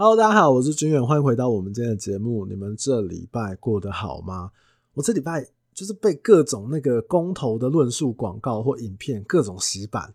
[0.00, 2.46] Hello，大家好，我是军远，欢迎回到我们今天的节目。
[2.46, 4.52] 你们这礼拜过得好吗？
[4.94, 10.14] 我这礼拜就是被各种那个公投的论述广告或影片各种洗版。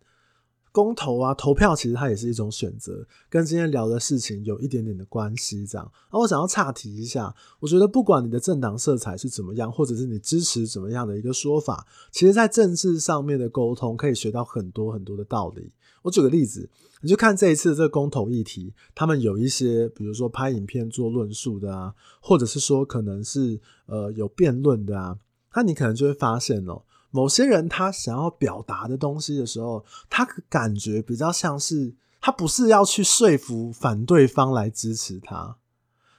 [0.71, 5.67] 公投啊，投票其实它也是一种选择，跟今天聊的事情有一点点的关系。
[5.67, 15.73] 这样，那我想要岔题一下，我觉得不管你的政党色彩是怎么样，或者是你支持怎么样的一个说法，其实在政治上面的沟通可以学到很多很多的道理。
[16.03, 16.69] 我举个例子，
[17.01, 25.17] 你就看这一次的这个公投议题，他们有一些，比如说拍影片做论述的啊，或者是说可能是呃有辩论的啊，
[25.55, 26.83] 那你可能就会发现哦。
[27.09, 35.57] 某些人他想要表达的东西的时候，他感觉比较像是他不是要去说服反对方来支持他，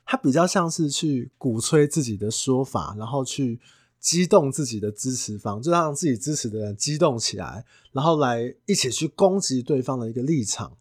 [0.07, 3.59] 他比较像是去鼓吹自己的说法，然后去
[4.05, 10.77] 激动自己的支持方，就让自己支持的人激动起来，然后来一起去攻击对方的一个立场，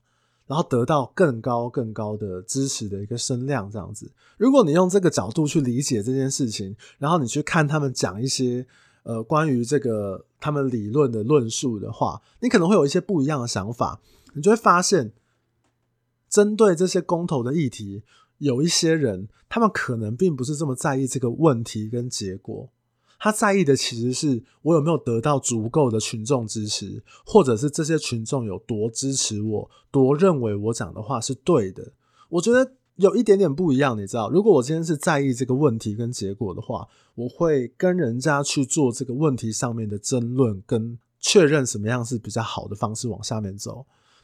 [0.45, 3.71] 然后得到更高更高的支持的一个声量。
[3.71, 8.67] 这样子，如果你用这个角度去理解这件事情，然后你去看他们讲一些。
[9.05, 13.99] 呃，关于这个他们理论的论述的话，你可能会有一些不一样的想法。
[14.33, 15.11] 你就会发现，
[16.29, 18.03] 针对这些公投的议题，
[18.37, 22.69] 有一些人他们可能并不是这么在意这个问题跟结果，
[23.19, 31.93] 他在意的其实是我有没有得到足够的群众支持，或者是这些群众有多支持我，多认为我讲的话是对的。
[32.29, 32.73] 我觉得。
[32.97, 43.83] 有一点点不一样，你知道，如果我今天是在意这个问题跟结果的话，我会跟人家去做这个问题上面的争论，跟确认什么样是比较好的方式往下面走。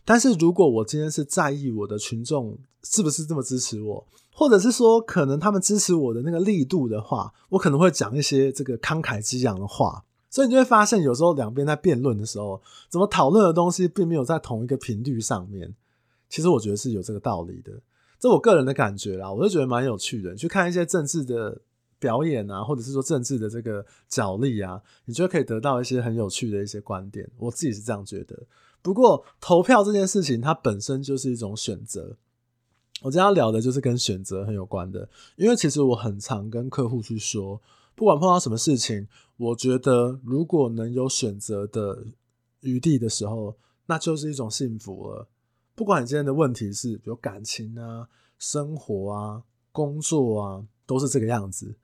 [0.10, 10.04] 但是如果我今天是在意我的群众是不是这么支持我，或者是说可能他们支持我的那个力度的话，我可能会讲一些这个慷慨激昂的话。
[10.32, 15.76] 所以你就会发现，有时候两边在辩论的时候，怎么讨论的东西并没有在同一个频率上面。
[16.28, 17.72] 其实我觉得是有这个道理的。
[18.20, 20.36] 这我个人的感觉啦，我就觉得蛮有趣的。
[20.36, 21.62] 去看一些政治的
[22.00, 27.30] 表演啊，或者是说政治的这个角力啊，你就可以得到一些很有趣的一些观点。
[27.38, 28.36] 我自己是这样觉得。
[28.82, 32.18] 不过投票这件事情，它本身就是一种选择。
[33.02, 35.08] 我今天要聊的就是跟选择很有关的，
[35.38, 37.62] 因为其实我很常跟客户去说，
[37.96, 39.08] 不管碰到什么事情，
[39.38, 42.06] 我觉得如果能有选择的
[42.62, 45.28] 余地的时候，那就是一种幸福了。
[45.76, 51.76] 不管你今天的问题是，比如感情啊、生活啊、工作啊，都是这个样子。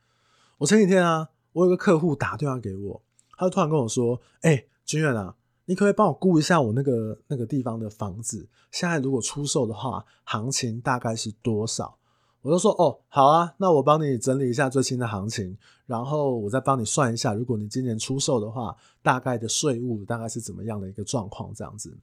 [0.57, 3.01] 我前几天啊，我有个客户打电话给我，
[3.38, 11.97] 他就突然跟我说：“哎、欸，军远啊，你可以帮我估一下我那个那个地方的房子，现在如果出售的话，行情大概是多少？”
[12.41, 21.97] 我就说：“哦，好啊，那我帮你整理一下最新的行情，然后我再帮你算一下，如果你今年出售的话，大概的税务大概是怎么样的一个状况，这样子。”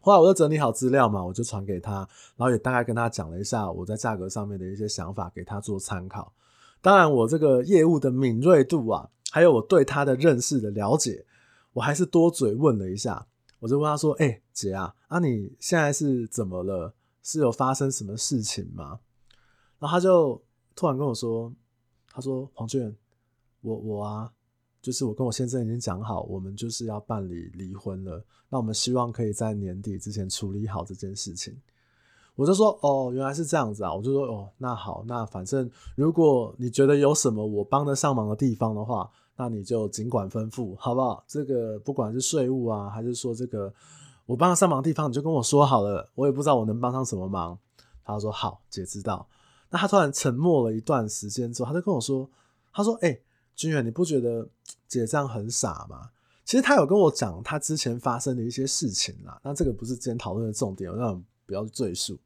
[0.00, 6.32] 后来我就整理好资料嘛，我就传给他，然后也大概跟他讲了一下我在价格上面的一些想法，给他做参考。
[6.80, 11.25] 当然，我这个业务的敏锐度啊，还有我对他的认识的了解，
[11.76, 13.26] 我还是多嘴问了一下。
[13.58, 16.94] 我就问他说：“哎、姐啊，啊你现在是怎么了？
[17.22, 18.98] 是有发生什么事情吗？”
[19.78, 20.42] 然后他就
[20.74, 21.52] 突然跟我说
[22.10, 22.96] ：“他说黄俊，
[23.60, 24.32] 我我啊。”
[24.80, 28.24] 就是我跟我先生已经讲好，我们就是要办理离婚了。
[28.48, 31.54] 那我们希望可以在年底之前处理好这件事情。
[32.36, 33.92] 我就说哦，原来是这样子啊。
[33.92, 41.24] 我就说哦，那好，那反正如果你觉得有什么我帮得上忙的地方的话，那你就尽管吩咐，好不好？
[41.28, 43.72] 这个不管是税务啊，还是说这个
[44.24, 46.10] 我帮得上忙的地方，你就跟我说好了。
[46.14, 47.58] 我也不知道我能帮上什么忙。
[48.04, 49.28] 他说好，姐知道。
[49.70, 52.28] 那他突然沉默了一段时间之后，他就跟我说，
[52.72, 53.08] 他说哎。
[53.08, 53.22] 欸
[53.56, 54.46] 军远，你不觉得
[54.86, 56.10] 姐这样很傻吗？
[56.44, 62.18] 其实他有跟我讲他之前发生的一些事情啦，那这个不是今天讨论的重点，我让不要赘述。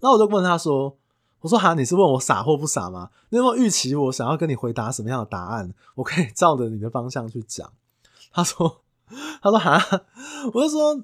[0.00, 0.94] 那我就问他说
[1.42, 3.10] ：“我说哈，你是问我傻或不傻吗？
[3.28, 5.74] 你有没有预期我想要跟你回答什么样的答案？
[5.96, 7.70] 我可以照着你的方向去讲。”
[8.32, 8.82] 他说
[9.42, 9.78] ：“他说哈，
[10.54, 10.94] 我就说，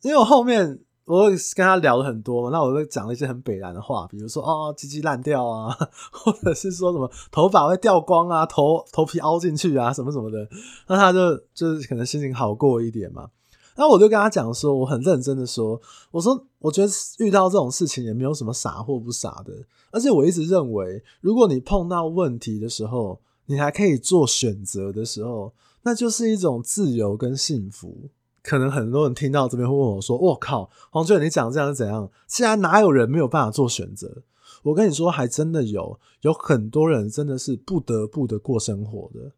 [0.00, 5.74] 因为我后面。”我跟他聊了很多嘛，那我就讲了一些很北然的话，比如说哦，鸡鸡烂掉啊，
[6.12, 10.46] 或者是说什么头发会掉光啊，头头皮凹进去啊，什么什么的，
[10.86, 13.30] 那他就就是可能心情好过一点嘛。
[13.78, 15.80] 那我就跟他讲说，我很认真的说，
[16.10, 19.52] 我说我觉得遇到这种事情也没有什么傻或不傻的，
[19.92, 28.10] 而且我一直认为，如果你碰到问题的时候，你还可以做选择的时候，那就是一种自由跟幸福。
[28.42, 32.10] 可能很多人听到这边会问我说：“我靠，黄俊，你讲这样是怎样？
[32.26, 34.22] 现在哪有人没有办法做选择？”
[34.64, 39.32] 我跟你说，还真的有，有很多人真的是不得不的过生活的。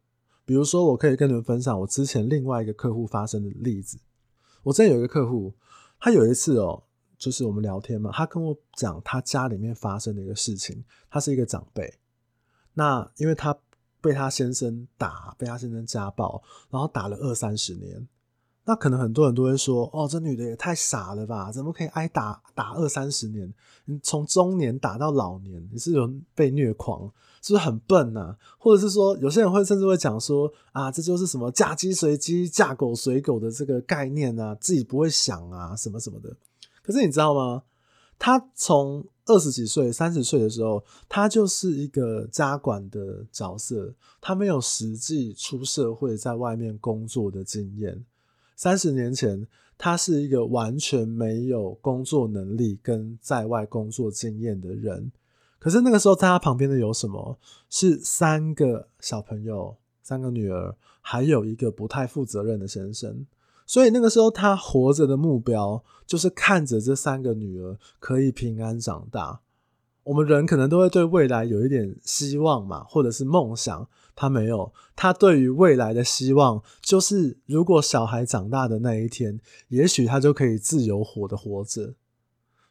[0.45, 3.99] 比如说，我可以跟你们分享我之前另外一个客户发生的例子。
[4.63, 5.53] 我之前有一个客户，
[5.99, 6.83] 他有一次哦，
[7.17, 10.83] 就是我们聊天嘛，他跟我讲他家里面发生的一个事情。
[11.09, 11.99] 他是一个长辈，
[12.73, 13.57] 那因为他
[13.99, 18.07] 被他先生打，被他先生家暴，然后打了二三十年。
[18.63, 21.51] 那可能很多人都会说：“哦，这女的也太傻了吧？
[21.51, 23.51] 怎么可以挨打打二三十年？
[23.85, 27.11] 你从中年打到老年，你是有被虐狂，
[27.41, 28.37] 是不是很笨啊？
[28.59, 36.31] 或者是说，有些人会甚至会讲说：啊，这就是什么嫁鸡随鸡、嫁狗随狗的这个概念啊，自己不会想啊，什么什么的。
[36.83, 37.63] 可是你知道吗？
[38.19, 43.91] 他从二十几岁、三十岁的时候，他就是一个家管的角色，
[44.21, 48.05] 他没有实际出社会在外面工作的经验。”
[48.61, 55.11] 三十年前，他是一个完全没有工作能力跟在外工作经验的人。
[55.57, 57.39] 可是那个时候，在他旁边的有什么？
[57.71, 63.25] 是三个小朋友，三个女儿，还有一个不太负责任的先生。
[63.65, 69.41] 所以那个时候，他活着的目标就是看着这三个女儿可以平安长大。
[70.03, 73.89] 我们人可能都会对未来有一点希望嘛，或者是梦想。
[74.21, 79.39] 他没有，他对于未来的希望就是，如果小孩长大的那一天，
[79.69, 81.95] 也许他就可以自由活的活着。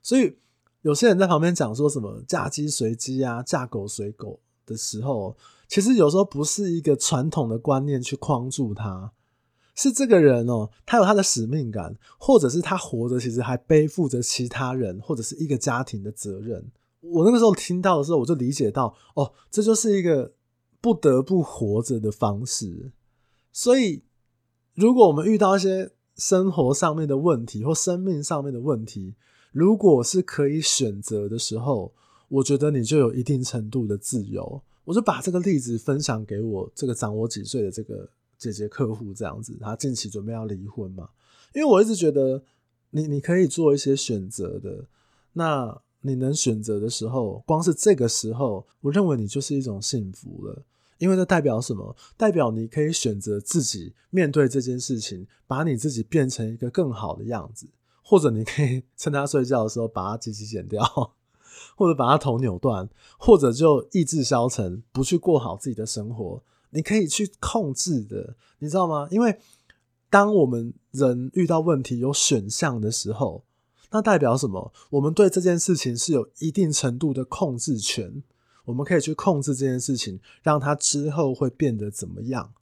[0.01, 0.37] 所以
[0.83, 5.37] 有些人在旁边讲说什么“嫁鸡随鸡”啊，“嫁狗随狗”的时候，
[5.67, 9.11] 其实有时候不是一个传统的观念去框住他，
[9.75, 16.71] 是这个人哦，他有他的使命感，或者是他活着其实还背负着其他人或者是一个家庭的责任。
[17.01, 20.33] 我那个时候听到的时候，我就理解到，哦，这就是一个
[20.81, 22.93] 不得不活着的方式。
[23.53, 24.03] 所以，
[24.75, 29.15] 如果我们遇到一些生活上面的问题或生命上面的问题，
[29.53, 31.93] 如果是可以选择的时候，
[32.29, 34.63] 我觉得你就有一定程度的自由。
[34.85, 41.11] 我就把这个例子分享给我这个长我几岁的这个姐姐客户，这样子，她近期准备要离婚嘛，
[41.55, 42.43] 因为我一直觉得
[42.91, 44.87] 你你可以做一些选择的，
[45.33, 45.83] 那。
[46.03, 50.63] 你能选择的时候，光是这个时候，我认为你就是一种幸福了。
[51.01, 51.97] 因为这代表什么？
[52.17, 57.67] 代表你可以选择自己面对这件事情，把你自己变成一个更好的样子，
[58.05, 60.85] 或者你可以趁他睡觉的时候把他鸡鸡剪掉，
[61.75, 62.89] 或者把他头扭断，
[63.19, 66.41] 或者就意志消沉，不去过好自己的生活。
[66.71, 69.09] 你可以去控制的，你知道吗？
[69.11, 69.39] 因为
[70.09, 73.45] 当我们人遇到问题有选项的时候。
[73.93, 74.73] 那代表什么？
[74.91, 78.23] 我们对这件事情是有一定程度的控制权，
[78.71, 82.53] 我们可以去控制这件事情，让它之后会变得怎么样。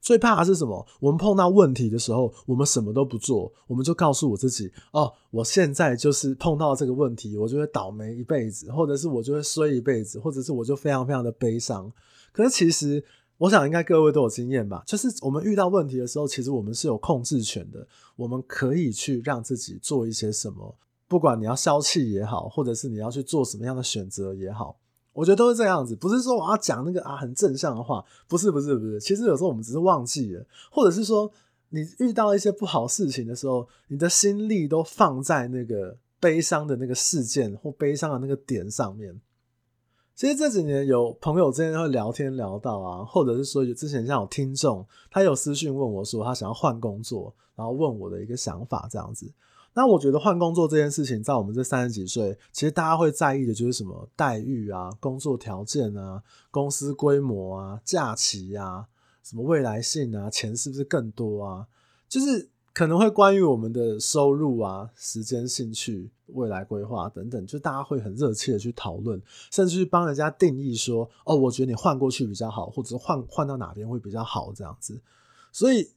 [0.00, 0.86] 最怕的是什么？
[1.00, 11.92] 我们碰到问题的时候，我们什么都不做，我们就告诉我自己：哦，我现在就是碰到这个问题，我就会倒霉一辈子，或者是我就会衰一辈子，或者是我就非常非常的悲伤。
[12.32, 13.04] 可是其实。
[13.38, 17.86] 我想应该各位都有经验吧，就是我们遇到问题的时候，其实我们是有控制权的，
[18.16, 20.74] 我们可以去让自己做一些什么，
[21.06, 24.78] 不管你要消气也好，或者是你要去做什么样的选择也好，
[25.16, 31.32] 我觉得都是这样子，不是说我要讲那个啊很正向的话，不是不是不是，其实有时候我们只是忘记了，或者是说
[31.70, 39.18] 你遇到一些不好事情的时候，你的心力都放在那个悲伤的那个事件或悲伤的那个点上面。
[40.14, 49.30] 其实这几年有朋友之间会聊天聊到啊，或者是说有之前像有听众，他有私讯问我说他想要换工作，然后问我的一个想法这样子。
[49.76, 58.86] 那我觉得换工作这件事情，在我们这三十几岁，其实大家会在意的就是什么待遇啊、工作条件啊、公司规模啊、假期啊、
[59.22, 61.66] 什么未来性啊、钱是不是更多啊，
[62.08, 62.48] 就是。
[62.76, 69.18] 可能会关于我们的收入啊、时间、兴趣、未来规划等等，就大家会很热切的去讨论，
[69.50, 75.00] 甚至去帮人家定义说：“哦，我觉得你换过去比较好，或者换换到哪边会比较好。”这样子。
[75.52, 75.88] 所以，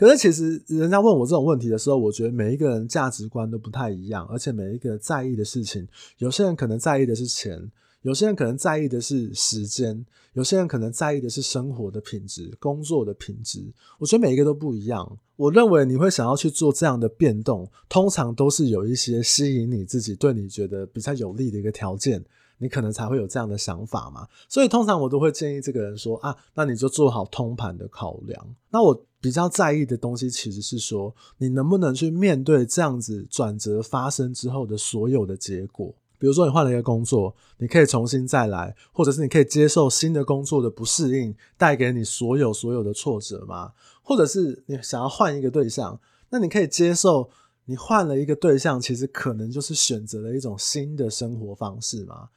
[0.00, 7.70] 可是其实人家问我这种问题的时候，我觉得每一个人价值观都不太一样，而且每一个在意的事情，有些人可能在意的是钱。
[8.00, 13.62] 有些人可能在意的是时间，有些人可能在意的是生活的品质、工作的品质。
[13.98, 15.18] 我觉得每一个都不一样。
[15.36, 22.24] 我认为你会想要去做这样的变动，通常都是有一些吸引你自己、对你觉得比较有利的一个条件，
[22.56, 24.26] 你可能才会有这样的想法嘛。
[24.48, 28.42] 所以通常我都会建议这个人说：啊，那你就做好通盘的考量。
[28.70, 35.94] 那我比较在意的东西其实是说，你能不能去面对这样子转折发生之后的所有的结果。
[36.18, 43.72] 比如说你换了一个工作，你可以重新再来，或者是你可以接受新的工作的不适应带给你所有所有的挫折吗？
[44.02, 45.98] 或者是你想要换一个对象，
[46.28, 47.30] 那你可以接受
[47.64, 52.28] 你换了一个对象，其实可能就是选择了一种新的生活方式吗？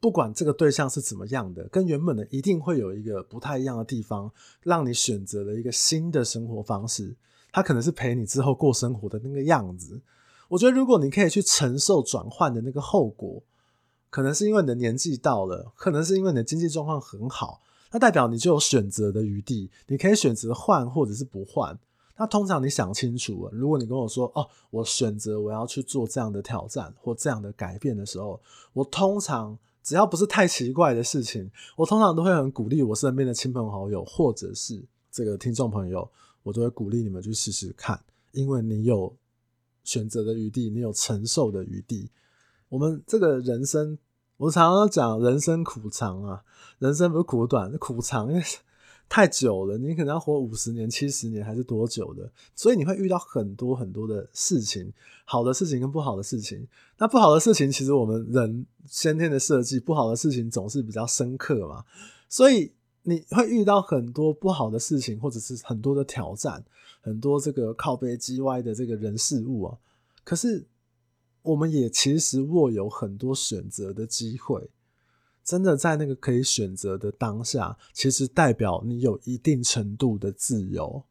[0.00, 4.30] 不管这个对象是怎么样的，跟原本的一定会有一个不太一样的地方，
[4.62, 7.16] 让你选择了一个新的生活方式，
[7.50, 10.00] 它可能是陪你之后过生活的那个样子。
[10.48, 13.42] 我觉得，如果你可以去承受转换的那个后果，
[14.10, 17.60] 可能是因为你的年纪到了，可能是因为你的经济状况很好，
[17.90, 21.76] 那代表你就有选择的余地，你可以选择换或者是不换。
[22.18, 28.40] 那通常你想清楚了，如果你跟我说哦，我选择我要去做这样的挑战或这样的改变的时候，
[28.72, 36.10] 我通常只要不是太奇怪的事情，我通常都会很鼓励我身边的亲朋好友或者是这个听众朋友，
[36.42, 38.02] 我都会鼓励你们去试试看，
[38.32, 39.14] 因为你有
[39.84, 42.10] 选择的余地，你有承受的余地。
[42.68, 43.96] 我们这个人生，
[44.38, 46.42] 我常常讲人生苦长啊，
[46.80, 48.28] 人生不是苦短，苦长，
[49.08, 52.30] 太久了，你可能要活五十年、七十年还是多久的？
[52.54, 54.92] 所以你会遇到很多很多的事情，
[55.24, 56.66] 好的事情跟不好的事情。
[56.98, 61.84] 那不好的事情，其实我们人先天的设计，不好的事情总是比较深刻嘛。
[62.28, 62.72] 所以
[63.04, 66.64] 你会遇到很多不好的事情，或者是很多的挑战，
[67.00, 69.78] 很多这个靠背机歪的这个人事物啊。
[70.24, 70.66] 可是
[71.42, 74.68] 我们也其实握有很多选择的机会。
[75.46, 81.04] 真的在那个可以选择的当下，其实代表你有一定程度的自由。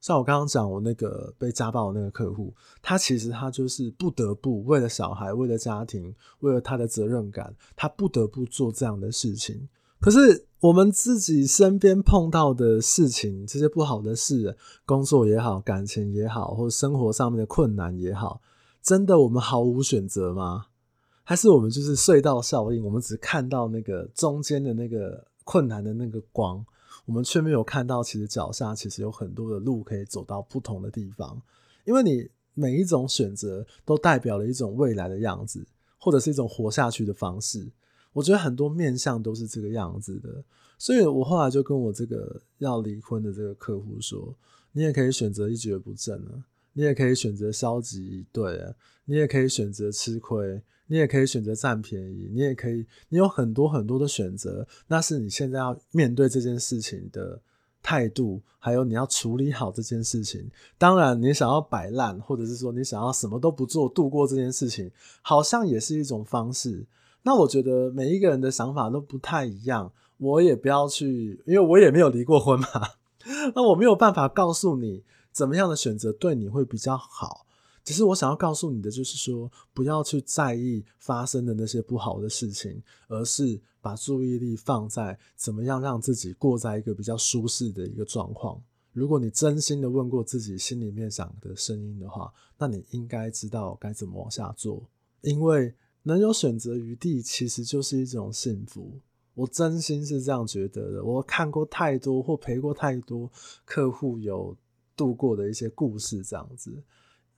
[0.00, 2.52] 像我刚刚讲，我那个被家暴的那个客户，
[2.82, 9.68] 他其实他就是不得不为了小孩、为了家庭、为了他的责任感，他不得不做这样的事情。
[10.00, 18.42] 可是我们自己身边碰到的事情，这些不好的事，工作也好，感情也好，或生活上面的困难也好，
[18.82, 20.66] 真的我们毫无选择吗？
[21.24, 26.64] 还是我们就是隧道效应，我们只看到那个中间的那个困难的那个光，
[27.06, 31.40] 我们却没有看到其实脚下其实有很多的路可以走到不同的地方。
[31.84, 35.64] 因为你每一种选择都代表了一种未来的样子，
[35.96, 37.70] 或者是一种活下去的方式。
[38.12, 40.44] 我觉得很多面相都是这个样子的，
[40.76, 44.34] 所以我后来就跟我这个要离婚的这个客户说
[44.72, 48.74] ：“你也可以选择一蹶不振了，你也可以选择消极对啊，
[49.04, 50.60] 你也可以选择吃亏。”
[50.92, 57.40] 你也可以选择占便宜，你也可以，你有很多很多的选择，那是你现在要面对这件事情的
[57.82, 60.46] 态度，还有你要处理好这件事情。
[60.76, 64.90] 当然，你想要摆烂，或者是说你想要什么都不做度过这件事情，
[65.22, 66.84] 好像也是一种方式。
[67.22, 72.66] 那我觉得每一个人的想法都不太一样，我也不要去，因为我也没有离过婚嘛，
[73.56, 77.46] 那我没有办法告诉你怎么样的选择对你会比较好。
[77.84, 88.62] 其实我想要告诉你的就是说，不要去在意发生的那些不好的事情，而是把注意力放在怎么样让自己过在一个比较舒适的一个状况。
[88.92, 94.86] 如果你真心的问过自己心里面想的声音的话，那你应该知道该怎么往下做。
[95.22, 99.00] 因为能有选择余地，其实就是一种幸福。
[99.34, 101.02] 我真心是这样觉得的。
[101.04, 103.30] 我看过太多或陪过太多
[103.64, 104.54] 客户有
[104.94, 106.70] 度过的一些故事，这样子。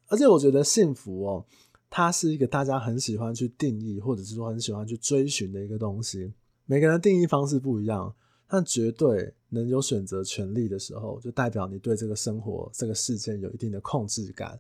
[0.08, 1.44] 而且我觉得幸福哦，
[1.88, 6.32] 它是一个大家很喜欢去定义，或者是说很喜欢去追寻的一个东西。
[6.66, 8.14] 每个人定义方式不一样，
[8.48, 14.58] 但绝对能有选择权利的时候，就代表你对这个生活、这个事件有一定的控制感。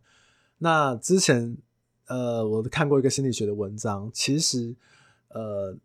[0.58, 1.56] 那之前，
[2.06, 4.74] 呃，我看过一个心理学的文章，其实，
[5.28, 5.76] 呃。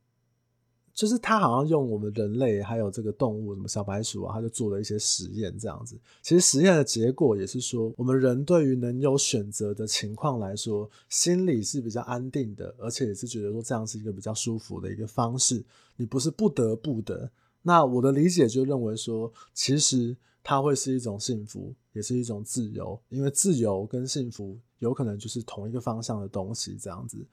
[0.99, 5.97] 就是他好像用我们人类还有这个动物，什么小白鼠啊，他就做了一些实验这样子。
[6.21, 15.63] 其实实验的结果也是说，我们人对于能有选择的情况来说，心里是比较安定的，而且也是觉得说这样是一个比较舒服的一个方式。
[15.95, 17.31] 你不是不得不的。
[17.61, 20.13] 那我的理解就认为说，其实
[20.43, 27.25] 它会是一种幸福，也是一种自由，因为自由跟幸福有可能就是同一个方向的东西这样子。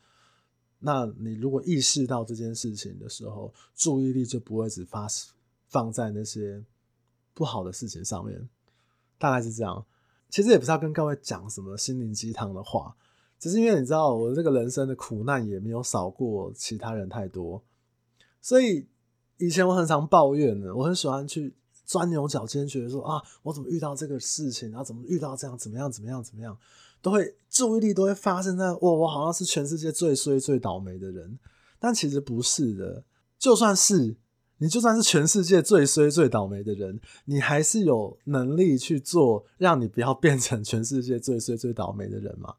[0.87, 5.09] 那你如果意识到这件事情的时候，注意力就不会只发
[5.67, 6.63] 放在那些
[7.35, 8.49] 不好的事情上面，
[9.19, 9.85] 大概是这样。
[10.31, 12.95] 其实也不是要跟各位讲什么心灵鸡汤的话，
[13.37, 17.61] 只是因为你知道我这个人生的苦难也没有少过其他人太多，
[18.41, 18.87] 所以
[19.39, 21.53] 以前我很常抱怨的，我很喜欢去
[21.85, 26.57] 钻牛角尖，觉得说啊，我怎么遇到这个事情，然后怎么遇到这样，怎么样，怎么样，怎么样。
[27.07, 31.39] 都会注意力都会发生在我，我好像是全世界最衰最倒霉的人，
[31.79, 33.05] 但其实不是的。
[33.39, 34.17] 就算是
[34.59, 42.53] 你，就算是全世界最衰最倒霉的人，你还是有能力去做，让你不要变成全世界最衰最倒霉的人嘛。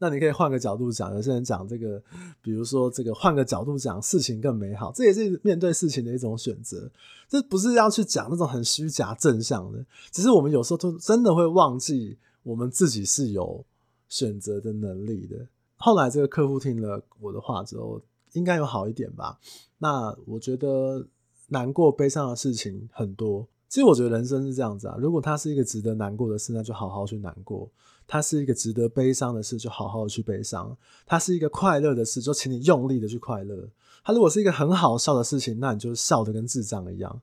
[0.00, 2.02] 那你可以换个角度讲，有些人讲这个，
[2.42, 6.90] 比如说这个换个角度讲，事情更美好，这也是面对事情的一种选择。
[7.28, 13.64] 这不是要去讲那种很虚假正向的，只是我们有时候都真的会忘记，我们自己是有。
[14.12, 15.38] 选择的能力的。
[15.76, 17.98] 后来这个客户听了我的话之后，
[18.34, 19.38] 应该有好一点吧。
[19.78, 21.08] 那我觉得
[21.48, 27.66] 难过、悲伤的事情很多，其实我觉得人生是这样子啊，如果它是一个值得难过的事，那就好好去难过；
[28.06, 30.76] 它是一个值得悲伤的事，就好好去悲伤；
[31.06, 33.66] 它是一个快乐的事，就请你用力的去快乐。
[34.04, 37.22] 它如果是一个很好笑的事情，那你就笑得跟智障一样。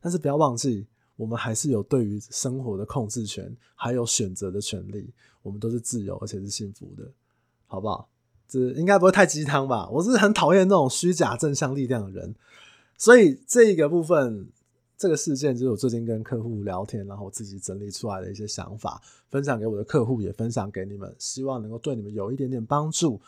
[0.00, 0.86] 但是不要忘记，
[1.20, 5.12] 我们还是有对于生活的控制权，还有选择的权利。
[5.42, 7.04] 我们都是自由而且是幸福的，
[7.66, 8.08] 好不好？
[8.48, 9.86] 这应该不会太鸡汤吧？
[9.90, 12.34] 我是很讨厌那种虚假正向力量的人，
[12.96, 14.48] 所以这一个部分。
[15.00, 19.00] 这个事件就是我最近跟客户聊天，然后我自己整理出来的一些想法，
[19.30, 23.18] 分享给我的客户，也分享给你们，希望能够对你们有一点点帮助。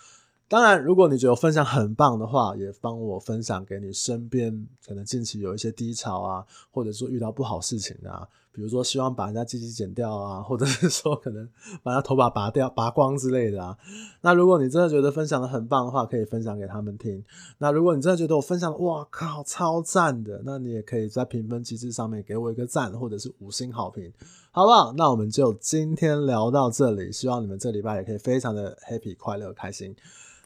[0.53, 11.49] 当然，如果你觉得分享很棒的话，也帮我分享给你身边可能近期有一些低潮啊，或者说遇到不好事情啊，比如说希望把人家鸡鸡剪掉啊， 或者是说可能
[11.83, 13.75] 把他头发拔掉、拔光之类的啊。
[14.21, 17.25] 那如果你真的觉得分享的很棒的话，可以分享给他们听。
[17.57, 24.13] 那如果你真的觉得我分享哇靠超赞的，那你也可以在评分机制上面给我一个赞，或者是五星好评，
[24.51, 24.93] 好不好？
[24.93, 29.97] 那我们就今天聊到这里，希望你们这礼拜也可以非常的 happy、快乐、开心。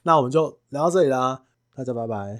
[0.06, 1.42] 那我们就聊到这里啦，
[1.74, 2.38] 大家拜拜。